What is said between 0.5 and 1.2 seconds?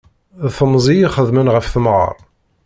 temẓi i